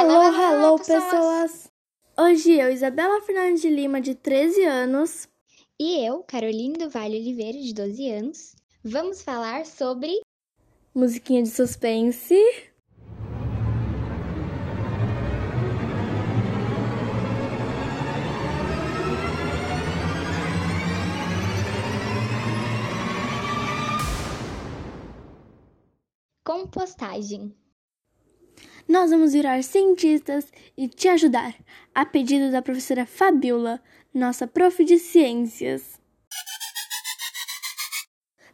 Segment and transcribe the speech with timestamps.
[0.00, 1.68] Hello, hello, pessoas!
[2.16, 5.28] Hoje eu, Isabela Fernandes de Lima, de 13 anos,
[5.76, 10.20] E eu, Caroline do Vale Oliveira, de 12 anos, vamos falar sobre
[10.94, 12.36] musiquinha de suspense.
[26.44, 27.52] compostagem.
[28.88, 31.54] Nós vamos virar cientistas e te ajudar,
[31.94, 33.82] a pedido da professora Fabiola,
[34.14, 36.00] nossa prof de ciências.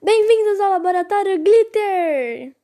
[0.02, 2.56] Bem-vindos ao Laboratório Glitter!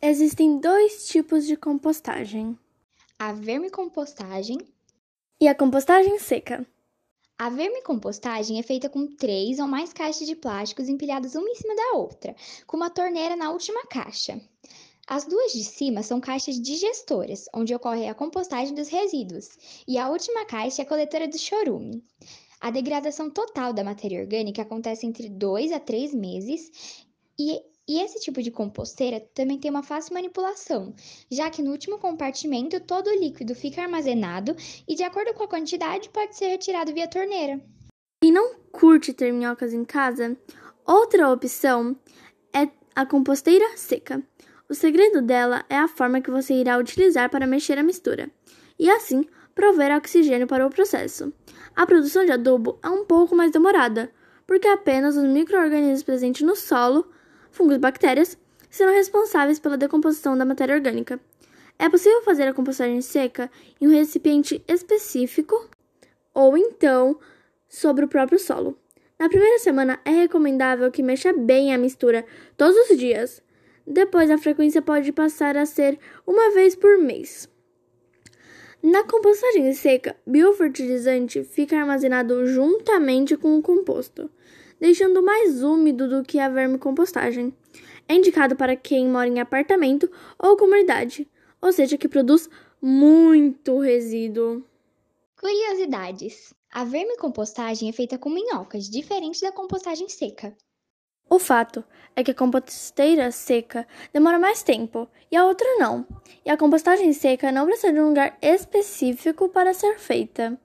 [0.00, 2.56] Existem dois tipos de compostagem:
[3.18, 4.58] A vermicompostagem.
[5.40, 6.64] e a compostagem seca.
[7.36, 11.74] A vermicompostagem é feita com três ou mais caixas de plásticos empilhadas uma em cima
[11.74, 14.40] da outra, com uma torneira na última caixa.
[15.08, 19.48] As duas de cima são caixas digestoras, onde ocorre a compostagem dos resíduos,
[19.88, 22.04] e a última caixa é a coletora do chorume.
[22.60, 27.06] A degradação total da matéria orgânica acontece entre 2 a 3 meses,
[27.38, 30.94] e, e esse tipo de composteira também tem uma fácil manipulação,
[31.30, 34.54] já que no último compartimento todo o líquido fica armazenado
[34.86, 37.58] e, de acordo com a quantidade, pode ser retirado via torneira.
[38.22, 40.36] Quem não curte ter minhocas em casa,
[40.84, 41.96] outra opção
[42.54, 44.22] é a composteira seca.
[44.68, 48.30] O segredo dela é a forma que você irá utilizar para mexer a mistura
[48.78, 51.32] e assim prover oxigênio para o processo.
[51.74, 54.12] A produção de adubo é um pouco mais demorada,
[54.46, 57.10] porque apenas os micro-organismos presentes no solo,
[57.50, 58.36] fungos e bactérias,
[58.68, 61.18] serão responsáveis pela decomposição da matéria orgânica.
[61.78, 65.68] É possível fazer a compostagem seca em um recipiente específico
[66.34, 67.18] ou então
[67.68, 68.78] sobre o próprio solo.
[69.18, 72.24] Na primeira semana é recomendável que mexa bem a mistura
[72.56, 73.42] todos os dias.
[73.90, 77.48] Depois a frequência pode passar a ser uma vez por mês.
[78.82, 84.30] Na compostagem seca, biofertilizante fica armazenado juntamente com o composto,
[84.78, 87.52] deixando mais úmido do que a vermicompostagem.
[88.06, 91.26] É indicado para quem mora em apartamento ou comunidade,
[91.58, 92.48] ou seja, que produz
[92.80, 94.62] muito resíduo.
[95.40, 100.54] Curiosidades: a vermicompostagem é feita com minhocas, diferente da compostagem seca.
[101.30, 101.84] O fato
[102.16, 106.06] é que a composteira seca demora mais tempo e a outra não.
[106.44, 110.58] E a compostagem seca não precisa de um lugar específico para ser feita.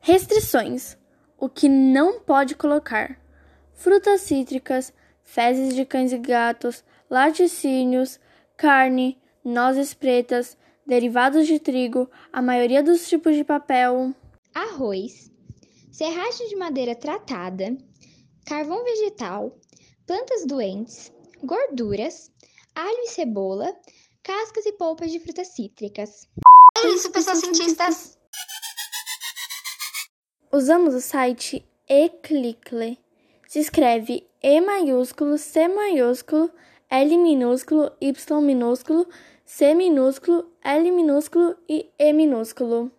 [0.00, 0.98] Restrições:
[1.38, 3.18] o que não pode colocar:
[3.72, 4.92] frutas cítricas,
[5.22, 8.20] fezes de cães e gatos, laticínios,
[8.56, 14.14] carne, nozes pretas, derivados de trigo, a maioria dos tipos de papel.
[14.54, 15.32] Arroz,
[15.90, 17.76] serragem de madeira tratada,
[18.46, 19.56] carvão vegetal,
[20.06, 21.12] plantas doentes,
[21.42, 22.30] gorduras,
[22.74, 23.74] alho e cebola,
[24.22, 26.28] cascas e polpas de frutas cítricas.
[26.78, 28.18] É isso, pessoas cientistas.
[30.52, 32.98] Usamos o site Eclicle.
[33.48, 36.50] Se escreve E maiúsculo, C maiúsculo,
[36.90, 38.12] L minúsculo, Y
[38.42, 39.08] minúsculo,
[39.44, 42.90] C minúsculo, L minúsculo e E minúsculo.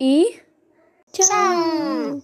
[0.00, 0.40] E
[1.12, 2.20] Tchau.